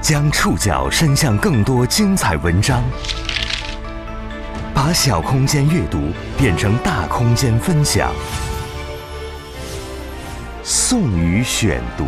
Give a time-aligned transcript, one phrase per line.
[0.00, 2.82] 将触角伸向更多精彩文章，
[4.74, 5.98] 把小空间阅读
[6.38, 8.10] 变成大空间分享。
[10.62, 12.06] 宋宇选读，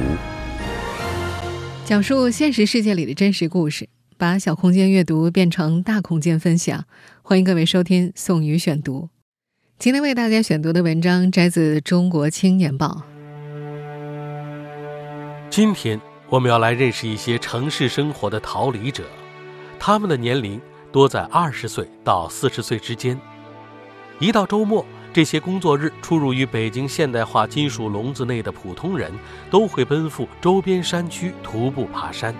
[1.85, 6.87] 讲述现实世界里的真实故事，把小空间阅读变成大空间分享。
[7.21, 9.11] 欢迎各位收听宋宇选读。
[9.79, 12.87] 今天为大家选读的文章摘自《中国青年报》。
[15.51, 16.12] 今天。
[16.33, 19.05] 我们要来认识一些城市生活的逃离者，
[19.79, 20.59] 他们的年龄
[20.91, 23.21] 多在二十岁到四十岁之间。
[24.19, 24.83] 一到周末，
[25.13, 29.13] 这些工作日出入于北京现代化金属笼子内的普通人，
[29.51, 32.35] 都会奔赴周边山区徒步爬山。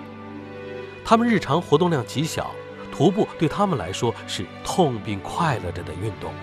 [1.05, 2.49] 他们日常活动量极小，
[2.91, 6.33] 徒步对他们来说是痛并快乐着的运动。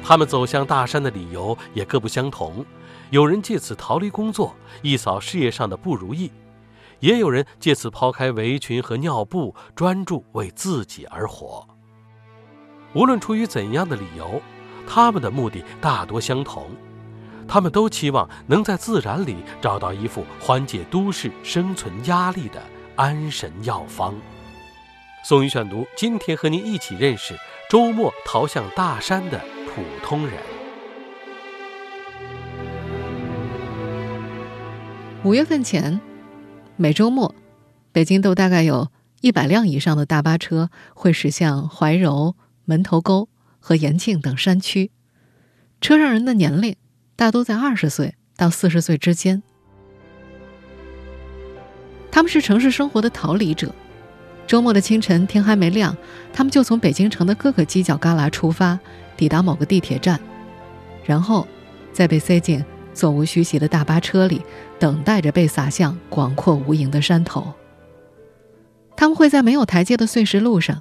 [0.00, 2.64] 他们走向大山的理由也各不相同。
[3.10, 6.28] 有人借此逃离工作，一扫事业上的不如意；
[7.00, 11.66] 也有人借此抛开围裙和尿布，专注为自己而活。
[12.94, 14.40] 无论出于怎样的理由，
[14.88, 16.66] 他们的目的大多相同，
[17.46, 22.60] 他们都期望能在自然里找到一副缓解都市生存压力的
[22.96, 24.14] 安神药方。
[25.24, 27.36] 宋宇选读，今天和您一起认识
[27.68, 29.38] 周末逃向大山的
[29.74, 30.55] 普通人。
[35.26, 36.00] 五月份前，
[36.76, 37.34] 每周末，
[37.90, 44.92] 北京都大概有一百辆以上的大巴车会驶向怀柔、门头沟和延庆等山区。
[45.80, 46.76] 车上人的年龄
[47.16, 49.42] 大多在二十岁到四十岁之间。
[52.12, 53.74] 他们是城市生活的逃离者。
[54.46, 55.96] 周末的清晨，天还没亮，
[56.32, 58.78] 他们就从北京城的各个犄角旮旯出发，
[59.16, 60.20] 抵达某个地铁站，
[61.04, 61.44] 然后
[61.92, 62.64] 再被塞进。
[62.96, 64.40] 座无虚席的大巴车里，
[64.78, 67.52] 等待着被撒向广阔无垠的山头。
[68.96, 70.80] 他们会在没有台阶的碎石路上、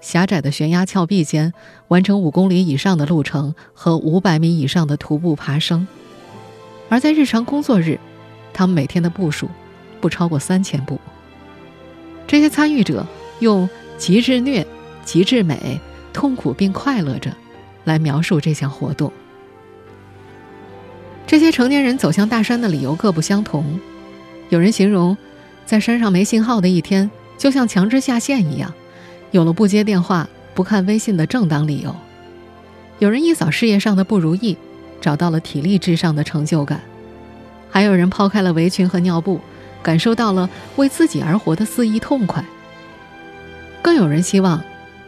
[0.00, 1.54] 狭窄的悬崖峭壁间，
[1.86, 5.86] 完成五公里以上的路程和五百米以上的徒步爬升。
[6.88, 8.00] 而在日常工作日，
[8.52, 9.48] 他们每天的步数
[10.00, 11.00] 不超过三千步。
[12.26, 13.06] 这些参与者
[13.38, 14.66] 用“极致虐
[15.06, 15.80] ”“极致美
[16.12, 17.32] ”“痛苦并快乐着”
[17.84, 19.12] 来描述这项活动。
[21.26, 23.80] 这些成年人走向大山的理由各不相同，
[24.50, 25.16] 有人形容，
[25.64, 28.72] 在山上没信号的一天，就像强制下线一样，
[29.30, 31.90] 有了不接电话、不看微信的正当理由；
[32.98, 34.56] 有人一扫事业上的不如意，
[35.00, 36.78] 找到了体力至上的成就感；
[37.70, 39.40] 还有人抛开了围裙和尿布，
[39.82, 42.44] 感受到了为自己而活的肆意痛快；
[43.80, 44.62] 更有人希望，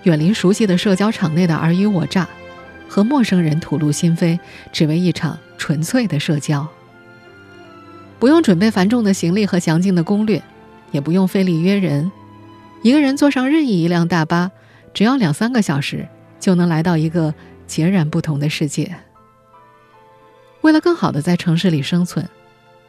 [0.04, 2.26] 远离熟悉的社交场内的尔虞我诈，
[2.88, 4.38] 和陌生人吐露心扉，
[4.72, 5.38] 只为一场。
[5.56, 6.66] 纯粹的社交，
[8.19, 10.42] 不用准备繁重的行李和详尽的攻略，
[10.91, 12.10] 也不用费力约人，
[12.82, 14.50] 一个人坐上任意一辆大巴，
[14.92, 16.06] 只要两三个小时，
[16.38, 17.34] 就能来到一个
[17.66, 18.94] 截然不同的世界。
[20.60, 22.28] 为了更好的在城市里生存，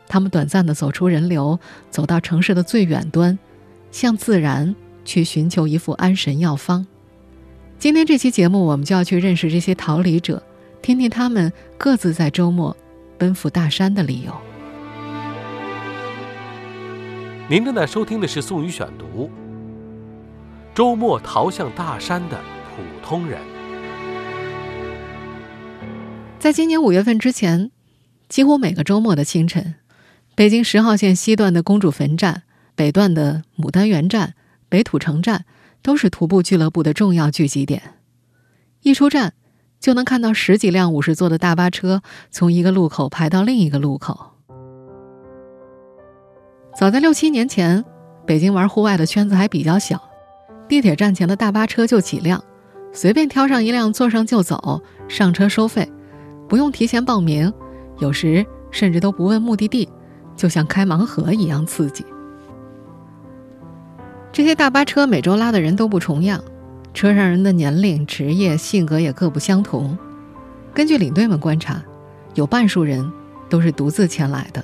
[0.08, 1.60] 他们短暂的走出人流，
[1.90, 3.38] 走到城市的最远端，
[3.92, 6.86] 向自然去寻求一副安神药方。
[7.78, 10.42] 今天这期节目，我们就要去认识这些逃离者。
[10.86, 12.78] 听听他们各自在周末
[13.18, 14.32] 奔赴大山的理由。
[17.50, 19.28] 您正在收听的是宋宇选读。
[20.76, 23.42] 周末逃向大山的普通人，
[26.38, 27.72] 在今年五月份之前，
[28.30, 29.74] 几乎每个周末的清晨，
[30.36, 32.44] 北京十号线西段的公主坟站、
[32.76, 34.36] 北段的牡丹园站、
[34.70, 35.46] 北土城站
[35.82, 37.96] 都是徒步俱乐部的重要聚集点。
[38.84, 39.34] 一出站。
[39.86, 42.02] 就能看到十几辆五十座的大巴车
[42.32, 44.32] 从一个路口排到另一个路口。
[46.76, 47.86] 早在六七年前，
[48.26, 50.02] 北京玩户外的圈子还比较小，
[50.68, 52.44] 地铁站前的大巴车就几辆，
[52.92, 55.88] 随便挑上一辆坐上就走，上车收费，
[56.50, 57.54] 不用提前报名，
[58.00, 59.88] 有时甚至都不问目的地，
[60.36, 62.04] 就像开盲盒一样刺激。
[64.32, 66.44] 这些大巴车每周拉的人都不重样。
[66.96, 69.96] 车上人的年龄、职业、性格也各不相同。
[70.74, 71.84] 根据领队们观察，
[72.36, 73.12] 有半数人
[73.50, 74.64] 都是独自前来的。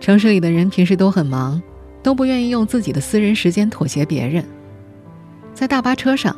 [0.00, 1.62] 城市里的人平时都很忙，
[2.02, 4.44] 都不愿意用自己的私人时间妥协别人。
[5.54, 6.36] 在大巴车上，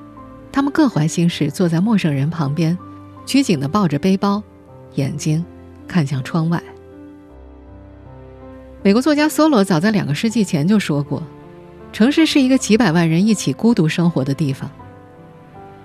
[0.52, 2.76] 他们各怀心事，坐在陌生人旁边，
[3.24, 4.42] 拘谨地抱着背包，
[4.96, 5.42] 眼睛
[5.88, 6.62] 看向窗外。
[8.82, 11.22] 美国作家梭罗早在两个世纪前就说过。
[11.96, 14.70] 城市是一个几百万人一起孤独生活的地方。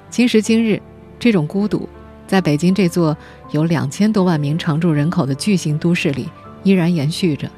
[0.10, 0.82] 今时今日，
[1.18, 1.88] 这种孤独，
[2.28, 3.16] 在北京这座
[3.52, 6.28] 有两千多万名常住人口的巨型都市里
[6.64, 7.50] 依然延续着。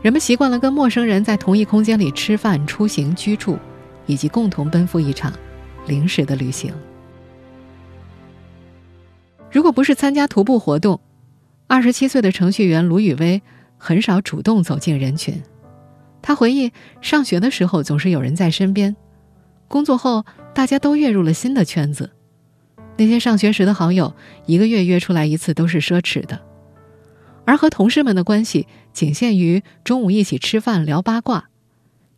[0.00, 3.58] 人们习惯了跟陌生人在同一空间里吃饭、出行、居住，
[4.06, 5.30] 以及共同奔赴一场
[5.86, 6.72] 临时的旅行。
[9.52, 10.98] 如果不是参加徒步活动，
[11.66, 13.42] 二十七岁的程序员卢雨薇
[13.76, 15.38] 很少主动走进人群。
[16.22, 18.94] 他回忆，上学的时候总是有人在身边，
[19.68, 20.24] 工作后
[20.54, 22.10] 大家都跃入了新的圈子。
[22.96, 24.14] 那些上学时的好友，
[24.44, 26.40] 一个月约出来一次都是奢侈的，
[27.46, 31.48] 而和同事们的关系仅限于中午一起吃饭聊八卦，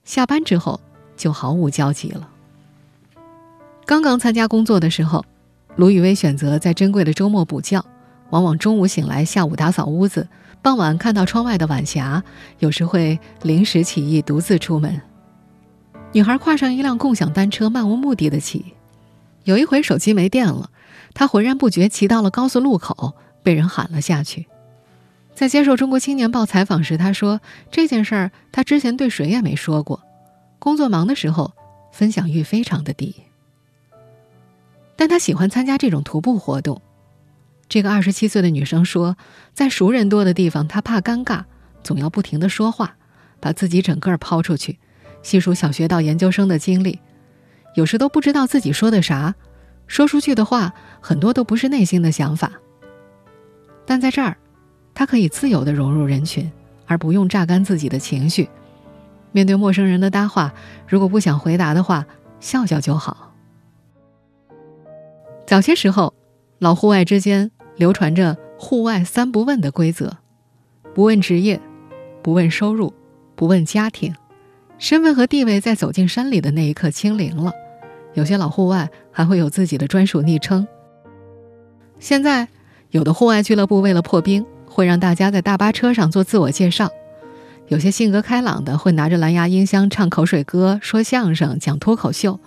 [0.04, 0.80] 下班之后
[1.16, 2.28] 就毫无交集了。
[3.86, 5.24] 刚刚参加工作的时候，
[5.76, 7.84] 卢雨薇选择在珍贵的周末补觉，
[8.30, 10.26] 往往中午醒来，下午打扫屋子。
[10.62, 12.22] 傍晚看到窗外的晚霞，
[12.60, 15.00] 有时会临时起意独自出门。
[16.12, 18.64] 女孩跨上一辆共享单车，漫无目的的骑。
[19.42, 20.70] 有一回手机没电了，
[21.14, 24.46] 她浑然不觉骑到了高速路口，被人喊了下去。
[25.34, 27.40] 在接受《中国青年报》采访时，她说
[27.72, 30.00] 这件事儿她之前对谁也没说过，
[30.60, 31.52] 工作忙的时候
[31.90, 33.16] 分享欲非常的低。
[34.94, 36.80] 但她喜欢参加这种徒步活动。
[37.72, 39.16] 这个二十七岁的女生说，
[39.54, 41.44] 在熟人多的地方，她怕尴尬，
[41.82, 42.96] 总要不停的说话，
[43.40, 44.78] 把自己整个抛出去，
[45.22, 47.00] 细数小学到研究生的经历，
[47.74, 49.34] 有时都不知道自己说的啥，
[49.86, 52.52] 说出去的话很多都不是内心的想法。
[53.86, 54.36] 但在这儿，
[54.92, 56.52] 她可以自由的融入人群，
[56.84, 58.50] 而不用榨干自己的情绪。
[59.30, 60.52] 面对陌生人的搭话，
[60.86, 62.04] 如果不想回答的话，
[62.38, 63.34] 笑笑就好。
[65.46, 66.12] 早些时候，
[66.58, 67.50] 老户外之间。
[67.76, 70.16] 流传着“户外三不问”的规则：
[70.94, 71.60] 不问职业，
[72.22, 72.92] 不问收入，
[73.34, 74.14] 不问家庭，
[74.78, 77.52] 身份和地位在走进山里的那一刻清零了。
[78.14, 80.66] 有些老户外还会有自己的专属昵称。
[81.98, 82.48] 现在，
[82.90, 86.88] 有的户外俱乐部为了破冰，会让大家在大巴车上做自我介绍；
[87.68, 92.38] 有些性格开朗的会拿着蓝牙音箱唱口水歌、说相声、讲脱口秀；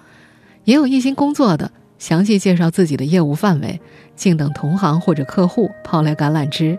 [0.65, 1.71] 也有一心工作的。
[2.05, 3.81] 详细介绍自己的业务范围，
[4.15, 6.77] 静等同行或者客户抛来橄榄枝。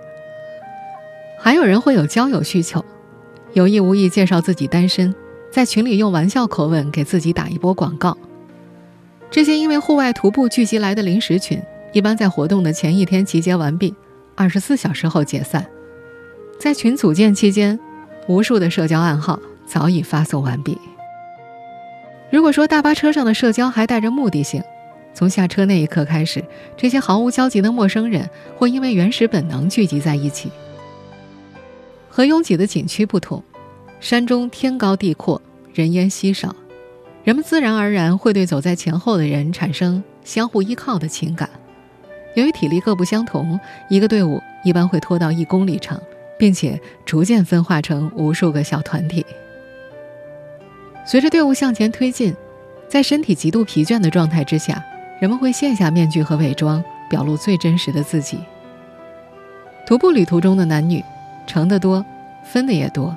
[1.37, 2.85] 还有人会有交友需求，
[3.53, 5.13] 有意无意介绍自己单身，
[5.51, 8.17] 在群里用玩笑口吻给自己打一波广告。
[9.29, 11.61] 这些因为户外徒步聚集来的临时群，
[11.93, 13.93] 一般在活动的前一天集结完毕，
[14.37, 15.67] 二十四小时后解散。
[16.61, 17.77] 在群组建期间，
[18.29, 20.79] 无数的社交暗号早已发送完毕。
[22.31, 24.63] 如果说大巴车上的社交还带着目的性，
[25.17, 26.45] 从下车那一刻开始，
[26.77, 30.51] 这些毫无交集的陌生人会因为原始本能聚集在一起。
[32.11, 33.43] 和拥挤的景区不同，
[33.99, 35.41] 山中天高地阔，
[35.73, 36.55] 人烟稀少，
[37.25, 41.49] 人们自然而然会对走在前后的人产生相互依靠的情感。
[42.35, 43.59] 由于体力各不相同，
[43.89, 45.99] 一个队伍一般会拖到一公里长，
[46.39, 49.25] 并且逐渐分化成无数个小团体。
[51.07, 52.37] 随着队伍向前推进，
[52.87, 54.85] 在身体极度疲倦的状态之下。
[55.19, 58.39] 人们会卸下面具和伪装，表露最真实的自己。
[59.87, 61.03] 徒步旅途中的男女，
[61.47, 62.05] 成的多，
[62.45, 63.17] 分的也多。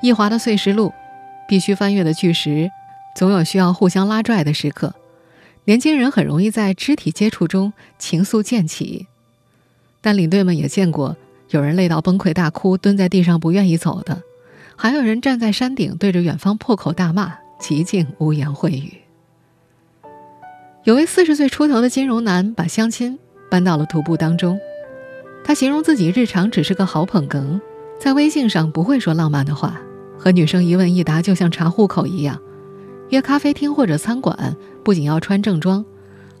[0.00, 0.92] 易滑的碎石路，
[1.46, 2.70] 必须翻越的巨石，
[3.14, 4.94] 总有需要互相拉拽的时刻。
[5.64, 9.06] 年轻人很容易在肢体接触中情愫渐起，
[10.00, 11.16] 但领队们也见过
[11.50, 14.22] 有人累到崩溃大哭，蹲在地上不愿意走的，
[14.74, 18.99] 还有人站在山顶对着远方破口大骂，极尽污言秽语。
[20.84, 23.18] 有位四十岁出头的金融男把相亲
[23.50, 24.58] 搬到了徒步当中，
[25.44, 27.60] 他形容自己日常只是个好捧哏，
[28.00, 29.78] 在微信上不会说浪漫的话，
[30.18, 32.40] 和女生一问一答就像查户口一样，
[33.10, 35.84] 约咖啡厅或者餐馆不仅要穿正装，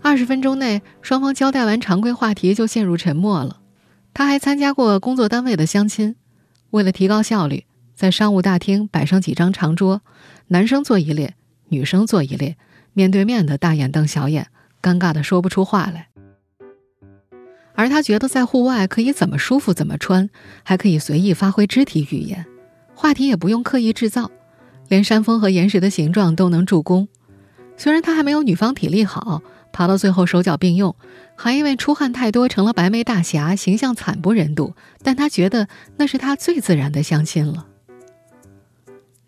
[0.00, 3.58] 二十分钟内双方交代完常规话题就陷入沉默了。
[4.14, 6.16] 他还参加过工作单位的相亲，
[6.70, 10.00] 为了提高效率，在商务大厅摆上几张长桌，
[10.48, 11.34] 男生坐一列，
[11.68, 12.56] 女生坐一列。
[13.00, 14.48] 面对面的大眼瞪小眼，
[14.82, 16.08] 尴尬的说不出话来。
[17.72, 20.28] 而他觉得在户外可以怎么舒服怎么穿，
[20.62, 22.44] 还可以随意发挥肢体语言，
[22.94, 24.30] 话题也不用刻意制造，
[24.88, 27.08] 连山峰和岩石的形状都能助攻。
[27.78, 29.40] 虽然他还没有女方体力好，
[29.72, 30.94] 爬到最后手脚并用，
[31.36, 34.74] 还因为出汗太多成了白眉大侠，形象惨不忍睹。
[35.02, 37.66] 但他觉得那是他最自然的相亲了。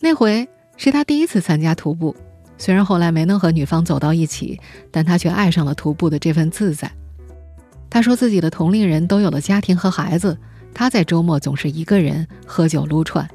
[0.00, 2.14] 那回是他第一次参加徒步。
[2.58, 6.90] 虽然后来没能和女方走到一起，但他却爱上了徒步的这份自在。
[7.90, 10.38] 他说自己的同龄人都有了家庭和孩子，
[10.72, 13.28] 他在周末总是一个人喝酒撸串，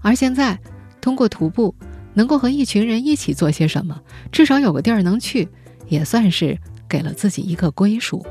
[0.00, 0.58] 而现在
[1.00, 1.74] 通过徒步
[2.14, 4.00] 能够和一群人一起做些什么，
[4.32, 5.48] 至少有个地儿能去，
[5.88, 6.56] 也算是
[6.88, 8.24] 给了自己一个归属。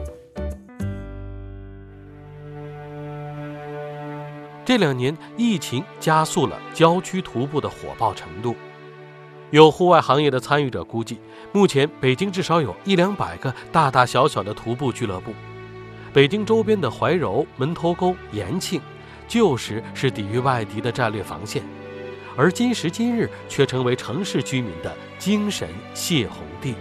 [4.66, 8.56] 这两年疫情加速了郊区徒步的火爆程度。
[9.52, 11.18] 有户外行业的参与者估计，
[11.52, 15.34] 目前北京至少有一两百个大大小小的徒步俱乐部。
[16.14, 18.82] 北京周边的怀柔、门头沟、延庆，
[19.28, 21.64] 旧时是抵御外敌的战略防线，
[22.36, 26.76] 而今时今日却成为城市居民的精神泄洪地。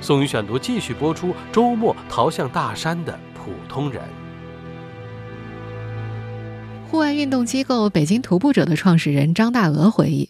[0.00, 4.02] 宋宇选读继续播出：周末逃向大山的普通人。
[6.90, 10.28] 户外运动机构北京徒步者的创始人张大鹅回忆，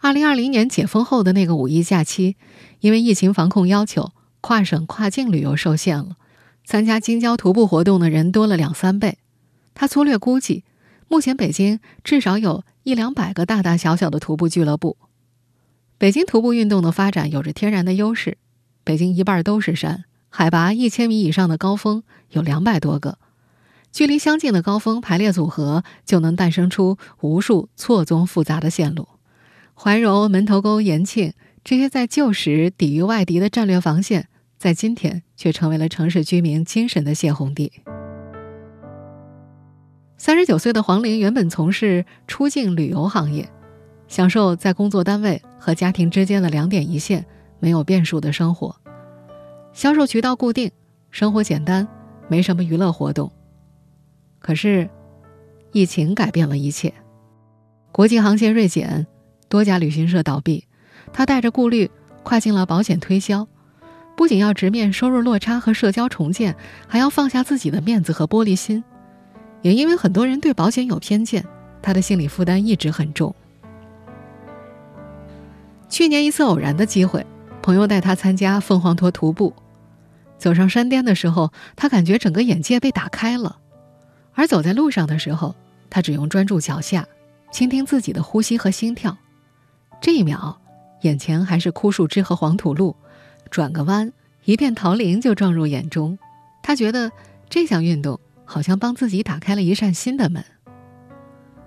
[0.00, 2.36] 二零二零年解封后的那个五一假期，
[2.80, 6.16] 因为疫情防控要求，跨省跨境旅游受限了，
[6.64, 9.18] 参加京郊徒步活动的人多了两三倍。
[9.74, 10.62] 他粗略估计，
[11.08, 14.96] 目前北京至少有一两百个大大小小的徒步俱乐部。
[15.98, 18.38] 北京徒步运动的发展有着天然的优势，
[18.84, 23.18] 北京一半都是山，海拔一千米以上的高峰有两百多个。
[23.90, 29.08] 距离相近的高峰排列组合，就能诞生出无数错综复杂的线路。
[29.80, 31.32] 怀柔、门头沟、延庆
[31.62, 37.70] 这些在旧时抵御外敌的战略防线，在今天却成为了城市居民精神的泄洪地。
[40.16, 43.48] 三十九岁的黄玲原本从事出境旅游行业，
[44.08, 47.24] 享受在工作单位和家庭之间的两点一线、
[47.60, 48.74] 没有变数的生活。
[49.72, 50.72] 销售渠道固定，
[51.12, 51.86] 生活简单，
[52.26, 53.30] 没什么娱乐活动。
[54.40, 54.90] 可是，
[55.70, 56.92] 疫情改变了一切，
[57.92, 59.06] 国际航线锐减，
[59.48, 60.64] 多家旅行社倒闭，
[61.12, 61.90] 他带着顾虑
[62.22, 63.46] 跨进了保险推销，
[64.16, 66.54] 不仅要直面收入落差和社交重建，
[66.86, 68.84] 还要放下自己的面子和玻璃心。
[69.62, 71.44] 也因为很多人对保险有偏见，
[71.82, 73.34] 他的心理负担一直很重。
[75.88, 77.24] 去年一次偶然的机会，
[77.62, 79.54] 朋友带他参加凤凰驼徒步，
[80.36, 83.58] 走上山巅的时候，他感觉整个眼界被打开了。
[84.34, 85.56] 而走在路上的时候，
[85.88, 87.06] 他只用专注脚下，
[87.50, 89.16] 倾听自己的呼吸和心跳。
[90.00, 90.60] 这一秒，
[91.02, 92.96] 眼前还是枯树枝和黄土路，
[93.50, 94.12] 转个弯，
[94.44, 96.18] 一片桃林就撞入眼中。
[96.62, 97.10] 他觉得
[97.48, 100.44] 这项运动好像帮自己打开了一扇新的门。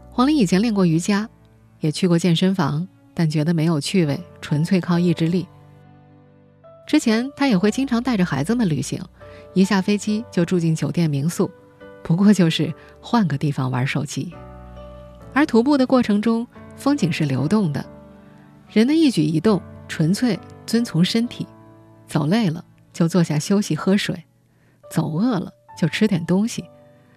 [0.09, 1.29] 黄玲以前练过瑜伽，
[1.79, 5.47] 也去过健身房，但觉得没有趣味，纯粹靠意志力。
[6.87, 9.01] 之前他也会经常带着孩子们旅行，
[9.53, 11.49] 一下飞机就住进酒店民宿。
[12.03, 14.33] 不过就是换个地方玩手机，
[15.33, 16.45] 而徒步的过程中，
[16.75, 17.85] 风景是流动的，
[18.71, 21.45] 人的一举一动纯粹遵从身体，
[22.07, 22.63] 走累了
[22.93, 24.23] 就坐下休息喝水，
[24.89, 26.63] 走饿了就吃点东西，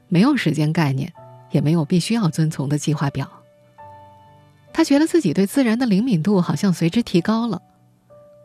[0.09, 1.13] 没有时间概念，
[1.53, 3.31] 也没有必须要遵从的计划表。
[4.73, 7.63] 他觉得自己对自然的灵敏度好像随之提高了。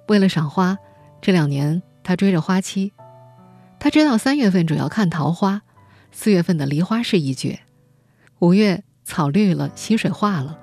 [0.07, 0.77] 为了赏花，
[1.19, 2.93] 这两年他追着花期，
[3.79, 5.63] 他知道三月份主要看桃花。
[6.11, 7.59] 四月份的梨花是一绝，
[8.39, 10.59] 五月草绿了，溪水化了，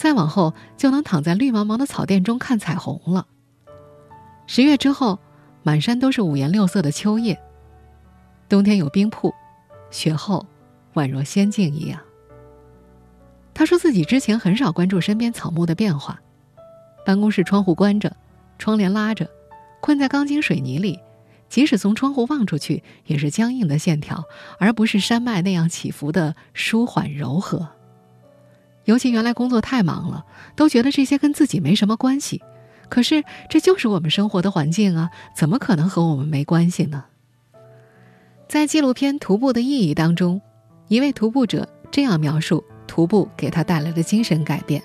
[0.00, 3.26] 再往后就能躺在绿茫茫的草甸中看彩虹了。
[4.46, 5.18] 十月之后，
[5.62, 7.38] 满山都是五颜六色的秋叶。
[8.48, 9.30] 冬天有冰瀑，
[9.90, 10.46] 雪后
[10.94, 12.00] 宛若仙境一样。
[13.52, 16.18] 他说自己之前很少关注身边草木的变化，
[17.04, 18.16] 办公室窗户关着，
[18.58, 19.28] 窗帘拉着，
[19.82, 20.98] 困在钢筋水泥里。
[21.50, 24.24] 即使从窗户望出去，也是僵硬的线条，
[24.58, 27.68] 而不是山脉那样起伏的舒缓柔和。
[28.84, 30.24] 尤其原来工作太忙了，
[30.56, 32.42] 都觉得这些跟自己没什么关系。
[32.88, 37.04] 可是这就是我们生活的环境啊，怎么可能和我们没关系呢？
[38.48, 40.40] 在纪录片《徒步的意义》当中，
[40.88, 44.82] 一位徒步者这样描述徒步给他带来的精神改变：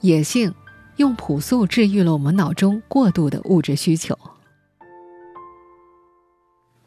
[0.00, 0.54] 野性
[0.96, 4.18] 用朴素治愈了我们脑中过度的物质需求。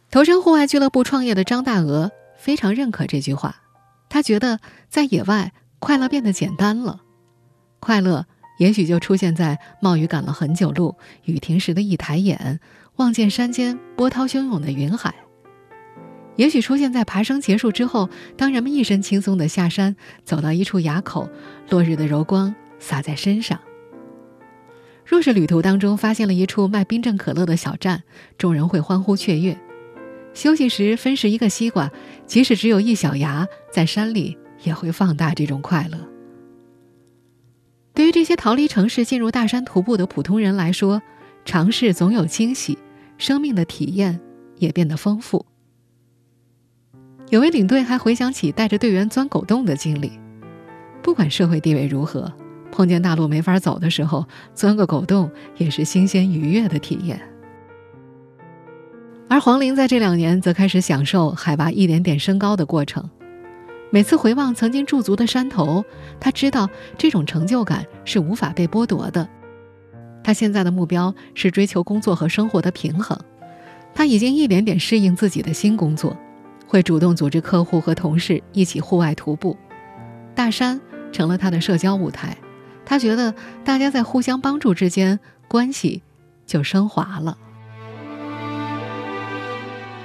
[0.10, 3.58] 投身户外俱乐部创业的张大鹅非常认可这句话，
[4.10, 4.60] 他觉得
[4.90, 7.02] 在野外快乐变得简单了，
[7.82, 8.26] 快乐
[8.58, 12.62] 也许就出现在冒雨赶了很久路，雨停时的一抬眼
[12.96, 15.14] 望见山间波涛汹涌的云海，
[16.38, 21.30] 也许出现在爬升结束之后，当人们一身轻松地下山，走到一处崖口，
[21.70, 23.60] 落日的柔光洒在身上。
[25.06, 28.04] 若是旅途当中发现了一处卖冰镇可乐的小站，
[28.38, 29.60] 众人会欢呼雀跃。
[30.34, 31.92] 休息时分食一个西瓜，
[32.26, 35.98] 即使只有一小牙，在山里也会放大这种快乐。
[37.94, 41.02] 对于这些逃离城市进入大山徒步的普通人来说，
[41.46, 42.78] 尝试总有惊喜，
[43.18, 44.20] 生命的体验
[44.58, 45.46] 也变得丰富。
[47.30, 50.12] 有位领队还回想起带着队员钻狗洞的经历，
[51.02, 52.32] 不管社会地位如何，
[52.72, 57.22] 碰见大路没法走的时候，钻个狗洞也是新鲜愉悦的体验。
[59.30, 63.10] 而黄玲在这两年则开始享受海拔一点点升高的过程。
[63.94, 65.86] 每次回望曾经驻足的山头，
[66.20, 69.30] 他知道这种成就感是无法被剥夺的。
[70.24, 73.16] 他现在的目标是追求工作和生活的平衡。
[73.94, 76.18] 他已经一点点适应自己的新工作，
[76.66, 79.56] 会主动组织客户和同事一起户外徒步。
[80.34, 80.82] 大山
[81.12, 82.36] 成了他的社交舞台。
[82.84, 86.02] 他觉得大家在互相帮助之间，关系
[86.48, 87.38] 就升华了。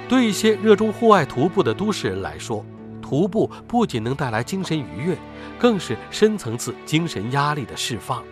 [0.07, 2.63] 对一些热衷户外徒步的都市人来说，
[3.09, 5.17] 徒步不仅能带来精神愉悦，
[5.57, 8.23] 更是深层次精神压力的释放。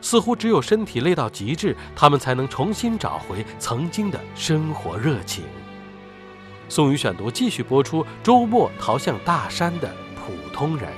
[0.00, 5.42] 似乎只有身体累到极致，他们才能重新找回曾经的生活热情。
[6.68, 10.88] 宋宇选读继续播出：周末逃向大山的普通人。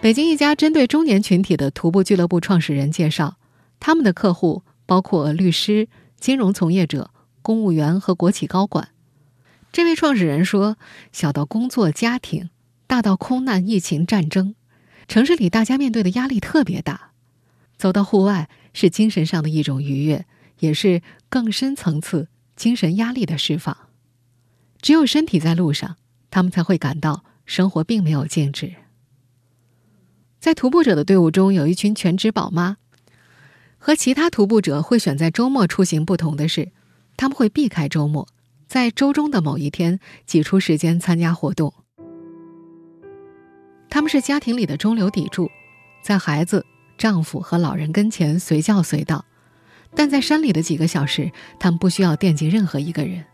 [0.00, 3.38] 北京一家针对中年群体的徒步俱乐部创始人介绍，
[3.80, 5.88] 他们的客户包括律师、
[6.20, 7.10] 金融从业者、
[7.42, 8.90] 公务员和国企高管。
[9.72, 10.78] 这位创始人说
[11.12, 12.48] ：“小到工作、家庭，
[12.86, 14.54] 大到空难、疫情、战争，
[15.06, 17.12] 城市里大家面对的压力特别大。
[17.76, 20.24] 走到户外是精神上的一种愉悦，
[20.60, 23.76] 也是更深层次精神压力的释放。
[24.80, 25.96] 只有身体在路上，
[26.30, 28.74] 他们才会感到生活并没有静止。”
[30.40, 32.76] 在徒步者的队伍中，有一群全职宝妈。
[33.78, 36.72] 和其他徒步者会选在周末出行不同的是，
[37.16, 38.26] 他们会避开周末。
[38.66, 41.72] 在周中的某一天挤出时间参加活动。
[43.88, 45.48] 他们是家庭里的中流砥柱，
[46.02, 46.66] 在孩子、
[46.98, 49.24] 丈夫和老人跟前随叫随到，
[49.94, 53.24] 但在山里的几个小时，他们不需要惦记任何一个人。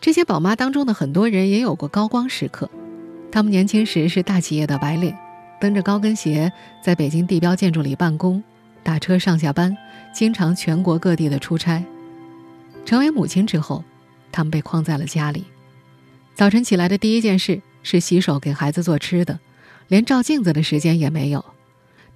[0.00, 2.68] 这些宝妈当中的很多人也有过高光时刻，
[3.30, 5.14] 他们年轻时是大企业的白领，
[5.60, 6.50] 蹬着高跟鞋
[6.82, 8.42] 在北京地标建筑里办公，
[8.82, 9.76] 打车上下班，
[10.12, 11.84] 经常全国各地的出差。
[12.84, 13.82] 成为母亲之后，
[14.30, 15.44] 他们被框在了家里。
[16.34, 19.38] 早晨起来的第一件事是洗手给孩子做吃的，
[19.88, 21.44] 连照镜子的时间也没有。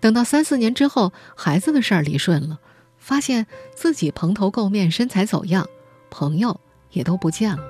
[0.01, 2.59] 等到三四年之后，孩子的事儿理顺了，
[2.99, 5.67] 发现自己蓬头垢面、身材走样，
[6.11, 7.63] 朋友也都不见了。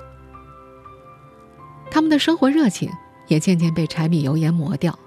[1.90, 2.90] 他们的生活热情
[3.29, 4.99] 也渐渐被柴米油盐磨掉。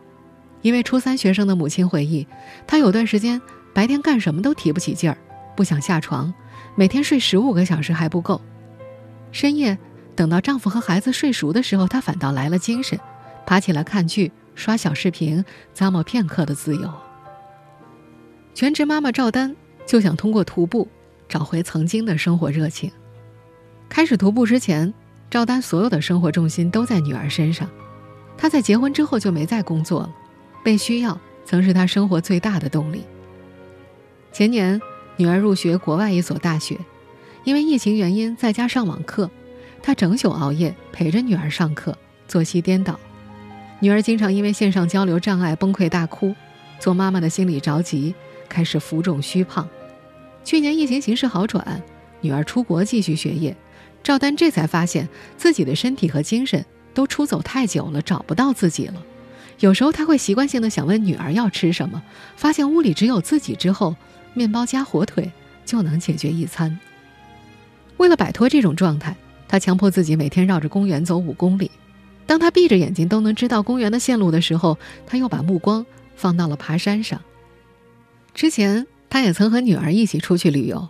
[0.64, 2.28] 一位初三学生的母亲回忆，
[2.68, 3.42] 她有段时间
[3.74, 5.18] 白天干什么都提不起劲儿，
[5.56, 6.34] 不想下床。
[6.76, 8.40] 每天睡十五个小时还不够，
[9.32, 9.78] 深夜
[10.16, 12.98] 等到丈夫和孩子睡熟的时候，她反倒来了精神，
[13.46, 15.44] 爬起来看剧、刷小视频，
[15.76, 16.90] 咂摸片刻的自由。
[18.54, 19.54] 全职妈妈赵丹
[19.86, 20.88] 就想通过徒步
[21.28, 22.90] 找回曾经的生活热情。
[23.90, 24.94] 开始徒步之前，
[25.30, 27.70] 赵丹所有的生活重心都在女儿身上。
[28.38, 30.16] 她在结婚之后就没再工作了，
[30.64, 33.04] 被需要曾是她生活最大的动力。
[34.32, 34.80] 前年。
[35.22, 36.80] 女儿入学国外一所大学，
[37.44, 39.30] 因为疫情原因在家上网课，
[39.84, 41.96] 她整宿熬夜陪着女儿上课，
[42.28, 43.00] 作息颠倒。
[43.82, 46.34] 女儿经常因为线上交流障碍崩溃大哭，
[46.80, 48.16] 做妈妈的心里着急，
[48.50, 49.70] 开始浮肿虚胖。
[50.44, 51.84] 去年疫情形势好转，
[52.22, 53.56] 女儿出国继续学业，
[54.02, 55.08] 赵丹这才发现
[55.38, 58.96] 自己的身体和精神都出走太久了，找不到自己了。
[59.60, 62.02] 有时候他会习惯性的想问女儿要吃什么，
[62.36, 63.96] 发现屋里只有自己之后。
[64.34, 65.32] 面包加火腿
[65.66, 66.78] 就能解决一餐。
[67.98, 69.16] 为了摆脱这种状态，
[69.48, 71.70] 他强迫自己每天绕着公园走五公里。
[72.26, 77.22] 当他闭着眼睛都能知道公园的线路的时候，他又把目光放到了爬山上。
[78.34, 80.88] 之前，他也曾和女儿一起出去旅游。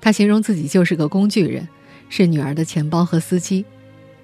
[0.00, 1.68] 他形容自己就是个工具人，
[2.08, 3.64] 是女儿的钱包和司机。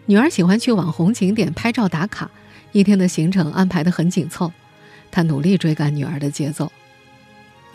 [0.07, 2.31] 女儿喜欢去网红景点拍照打卡，
[2.73, 4.51] 一天的行程安排得很紧凑。
[5.11, 6.73] 他努力追赶女儿的节奏。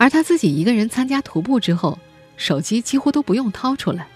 [0.00, 1.98] 而他自己一个人参加徒步之后，
[2.38, 4.08] 手机几乎都不用掏出来。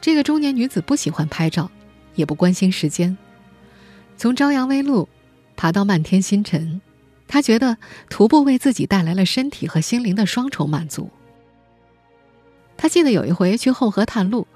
[0.00, 1.70] 这个中年女子不喜欢拍照，
[2.14, 3.14] 也不关心时间。
[4.16, 5.06] 从朝阳微露
[5.54, 6.80] 爬到漫天星辰，
[7.28, 7.76] 她觉得
[8.08, 11.10] 徒步为自己带来了身体和心灵的双重满足。
[12.78, 14.46] 他记得有一回去后河探路，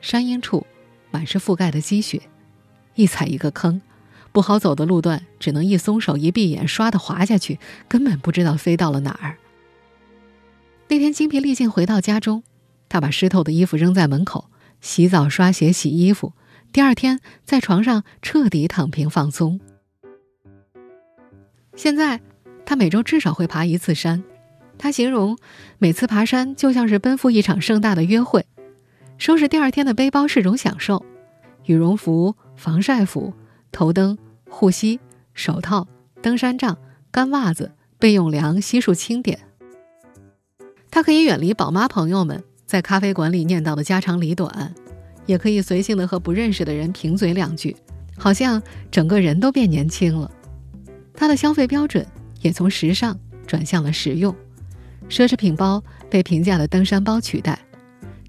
[0.00, 0.64] 山阴处
[1.10, 2.22] 满是覆盖的积雪，
[2.94, 3.82] 一踩一个坑，
[4.30, 9.36] 不好走的路段只能一松手一闭眼唰的滑下去，根本不知道飞到了哪儿。
[10.88, 12.44] 那天精疲力尽回到家中，
[12.88, 16.32] 他把湿透的衣服扔在门口，洗澡、刷鞋、洗衣服。
[16.72, 19.60] 第二天在床上彻底躺平放松。
[21.74, 22.20] 现在，
[22.64, 24.22] 他每周至少会爬一次山。
[24.78, 25.36] 他形容
[25.78, 28.46] 每次爬山就像是奔赴一场盛大的约会。
[29.18, 31.04] 收拾第二天的背包是种享受，
[31.64, 33.32] 羽绒服、防晒服、
[33.72, 34.16] 头灯、
[34.48, 35.00] 护膝、
[35.34, 35.88] 手套、
[36.22, 36.76] 登山杖、
[37.10, 39.45] 干袜子、备用粮、悉数清点。
[40.96, 44.74] 他可以远离宝妈朋友们在咖啡馆里念叨的家长里短，
[45.26, 47.76] 也可以随性的和不认识的人贫嘴两句，
[48.16, 50.30] 好像整个人都变年轻了。
[51.12, 52.06] 她的消费标准
[52.40, 53.14] 也从时尚
[53.46, 54.34] 转向了实用，
[55.06, 57.58] 奢侈品包被平价的登山包取代，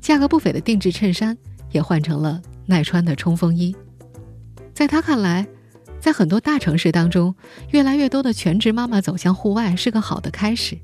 [0.01, 1.37] 价格不菲的定制衬衫
[1.71, 3.73] 也换成了耐穿的冲锋衣。
[4.73, 5.47] 在她看来，
[6.01, 7.33] 在很多大城市当中，
[7.71, 10.77] 越来越多的全职妈妈走向户外是个好的开始。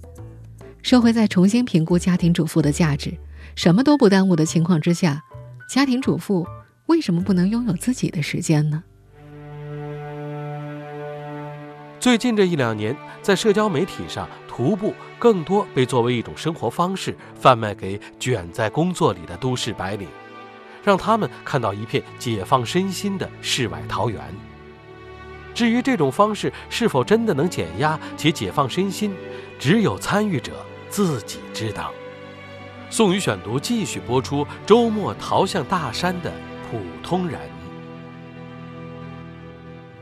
[0.84, 3.18] 社会在重新评估家庭主妇的价值，
[3.56, 5.24] 什么都不耽误的情况之下，
[5.70, 6.46] 家庭主妇
[6.88, 8.84] 为什么不能拥有自己的时间呢？
[12.02, 20.06] 最近这一两年，在社交媒体上，徒步更多被作为一种生活方式贩卖给卷在工作里的都市白领，
[20.84, 24.22] 让他们看到一片解放身心的世外桃源。
[25.54, 29.14] 至于这种方式是否真的能减压且解放身心，
[29.58, 31.92] 只有参与者自己知道。
[32.92, 36.32] 宋宇选读继续播出：周末逃向大山的
[36.70, 37.40] 普通人。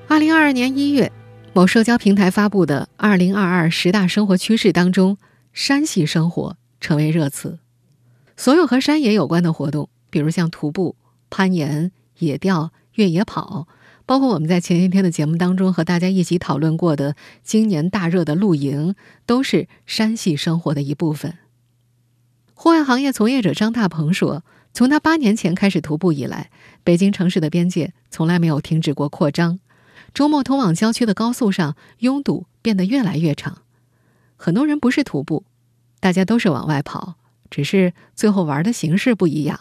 [0.09, 1.09] 二零二二年一月，
[1.53, 5.17] 某社交平台发布的“二零二二十大生活趋势”当中，
[5.53, 7.59] 山系生活成为热词。
[8.35, 10.97] 所有和山野有关的活动，比如像徒步、
[11.29, 13.65] 攀岩、野钓、越野跑。
[14.05, 21.37] 包括我们在前些天的节目当中和大家一起讨论过的今年大热的露营，都是山系生活的一部分。
[22.53, 26.51] 户外行业从业者张大鹏说：“从他八年前开始徒步以来，
[26.83, 29.59] 北京城市的边界从来没有停止过扩张。
[30.13, 33.59] 周末通往郊区的高速上拥堵变得越来越长，
[34.35, 35.43] 很多人不是徒步，
[35.99, 37.15] 大家都是往外跑，
[37.49, 39.59] 只是最后玩的形式不一样。”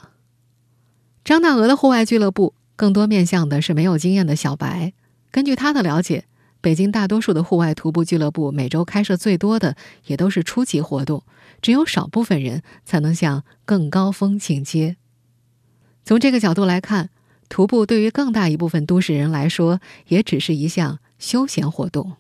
[1.24, 2.54] 张大鹅的户外俱乐部。
[2.80, 4.94] 更多面向的是没有经验的小白。
[5.30, 6.24] 根据他的了解，
[6.62, 11.22] 北京大多数的户外徒步俱乐部每周开设最多的也都是初级活动，
[11.60, 14.96] 只有少部分人才能向更高峰进阶。
[16.06, 17.10] 从这个角度来看，
[17.50, 22.12] 徒步对于更大一部分都市人来说，也只是一项休闲活动。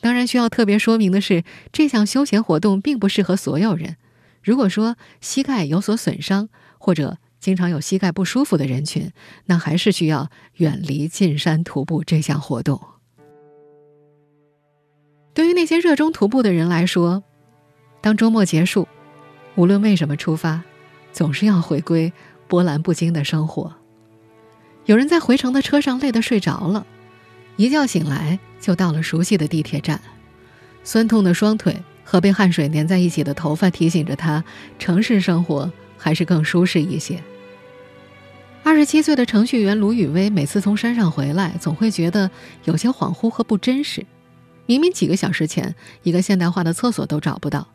[0.00, 3.98] 当然，需要特别说明的是，这项休闲活动并不适合所有人。
[4.42, 9.10] 如果说膝盖有所损伤，或者经常有膝盖不舒服的人群，
[9.46, 12.80] 那还是需要远离进山徒步这项活动。
[15.32, 17.22] 对于那些热衷徒步的人来说，
[18.02, 18.86] 当周末结束，
[19.54, 20.62] 无论为什么出发，
[21.12, 22.12] 总是要回归
[22.46, 23.74] 波澜不惊的生活。
[24.84, 26.86] 有人在回程的车上累得睡着了，
[27.56, 30.00] 一觉醒来就到了熟悉的地铁站，
[30.84, 34.44] 酸痛的双腿和被汗水粘在一起的头发提醒着他，
[34.78, 37.22] 城市生活还是更舒适一些。
[38.62, 42.30] 二十七岁的程序员卢雨薇每次从山上回来，总会觉得
[42.64, 44.06] 有些恍惚和不真实。
[44.64, 47.68] 明明几个小时前，一个现代化的厕所都找不到，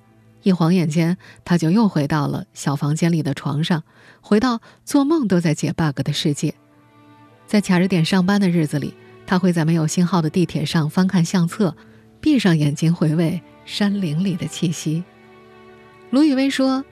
[0.44, 3.84] 一晃眼间，他就又回到了小房间里的床上，
[4.22, 6.54] 回到做梦都在解 bug 的世界。
[7.46, 8.94] 在卡着点上班的日子里，
[9.28, 11.76] 他会在没有信号的地铁上翻看相册，
[12.22, 15.04] 闭上眼睛回味山林里的气息。
[16.12, 16.86] 卢雨薇说：“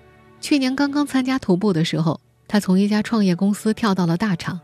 [0.44, 4.60] 去年刚刚参加徒步的时候。”他从一家创业公司跳到了大厂，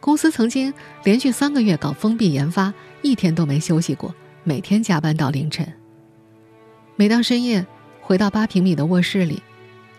[0.00, 4.14] 公司曾经连续三个月搞封闭研发，一天都没休息过，
[4.44, 5.66] 每天加班到凌晨。
[6.96, 7.64] 每当深夜
[8.02, 9.42] 回到八平米的卧室里，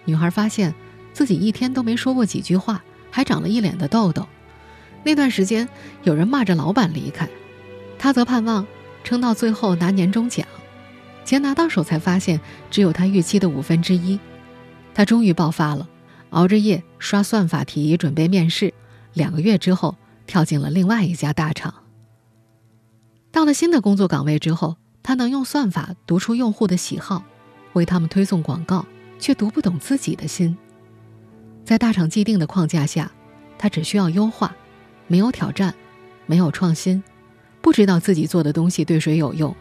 [0.05, 0.75] 女孩发现
[1.11, 4.27] 自己一天都没说过几句话，还长了一脸的痘痘。
[5.03, 5.67] 那段时间，
[6.03, 7.27] 有人骂着老板离开，
[7.97, 8.67] 她则盼望
[9.03, 10.45] 撑到最后拿年终奖，
[11.25, 12.39] 钱拿到手才发现
[12.69, 14.19] 只有她预期的五分之一。
[14.97, 15.87] 他终于爆发了。
[16.31, 18.73] 熬着夜刷算法题准备面试，
[19.13, 21.71] 两个月之后跳进了另外一家大厂。
[23.31, 27.23] 到了新的工作岗位之后，他能用算法读出用户的喜好，
[27.73, 28.87] 为他们推送广告，
[29.19, 30.57] 却读不懂自己的心。
[31.63, 33.11] 在大厂既定的框架下，
[33.59, 34.55] 他只需要优化，
[35.05, 35.75] 没有挑战，
[36.25, 37.03] 没有创新，
[37.61, 39.55] 不知道自己做的东西对谁有用。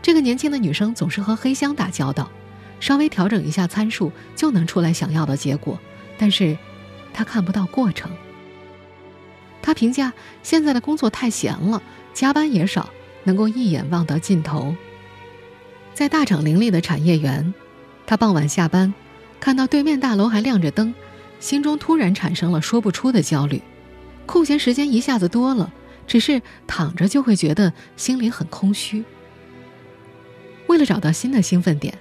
[0.00, 2.30] 这个年轻的女生总是和黑箱打交道。
[2.78, 5.78] 稍微调整一下参数就能出来想要的结果，
[6.18, 6.56] 但是，
[7.12, 8.10] 他看不到过程。
[9.62, 10.12] 他评价
[10.42, 11.82] 现在的工作太闲了，
[12.14, 12.90] 加班也少，
[13.24, 14.76] 能够一眼望到尽头。
[15.94, 17.52] 在大厂林立的产业园，
[18.06, 18.94] 他傍晚下班，
[19.40, 20.94] 看到对面大楼还亮着灯，
[21.40, 23.60] 心中突然产生了说不出的焦虑。
[24.26, 25.72] 空闲时间一下子多了，
[26.06, 29.04] 只是躺着就会觉得心里很空虚。
[30.66, 31.96] 为了找到新的兴奋点。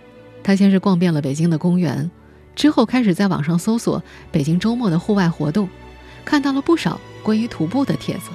[0.46, 2.12] 他先是逛遍了北京的公园，
[2.56, 5.68] 之后开始在网上搜索北京周末的户外活动，
[6.24, 8.30] 看到了不少关于徒步的帖子。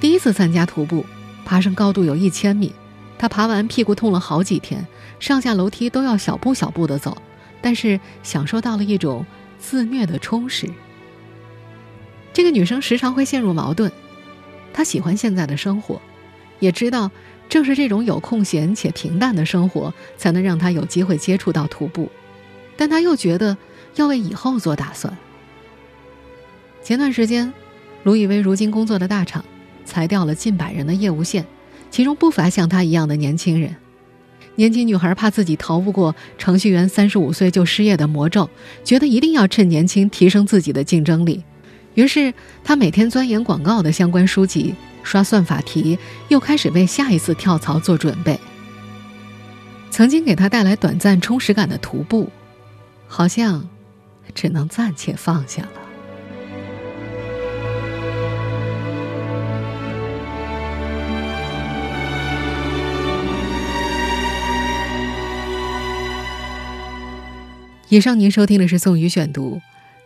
[0.00, 1.06] 第一次参加徒步，
[1.44, 2.74] 爬升高度有一千米，
[3.18, 4.84] 他爬完屁股痛了好几天，
[5.20, 7.16] 上下楼梯都要小步小步的走，
[7.60, 9.24] 但是享受到了一种
[9.60, 10.68] 自虐的充实。
[12.32, 13.92] 这个女生时常会陷入矛盾，
[14.72, 16.02] 她喜欢现在的生活，
[16.58, 17.12] 也知道
[17.52, 22.08] 正是这种有空闲且平淡的生活，才能让他有机会接触到徒步。
[22.78, 23.54] 但他又觉得
[23.96, 25.14] 要为以后做打算。
[26.82, 27.52] 前段时间，
[28.04, 29.44] 卢以威如今工作的大厂
[29.84, 31.44] 裁掉了近百人的业务线，
[31.90, 33.76] 其中不乏像他一样的年轻人。
[34.54, 38.48] 年轻女孩怕自己逃不过程序员三十五岁就失业的魔咒，
[38.82, 41.44] 觉得一定要趁年轻提升自己的竞争力。
[41.96, 42.32] 于是，
[42.64, 48.38] 她每天钻研广告的相关书籍，刷算法题，又开始为下一次跳槽做准备。
[49.90, 52.30] 曾经给他带来短暂充实感的徒步，
[53.06, 53.68] 好像
[54.34, 55.68] 只能暂且放下了。
[67.88, 69.56] 以上您收听的是宋宇选读，《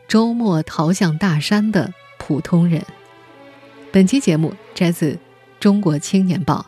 [0.08, 2.80] 周末逃向大山的普通人》。
[3.96, 5.12] 本期节目摘自
[5.58, 6.66] 《中国青年报》，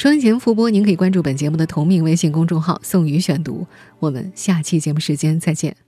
[0.00, 3.66] 双音节目复播，您可以关注本节目的同名微信公众号“宋宇选读”。
[3.98, 5.87] 我们下期节目时间再见。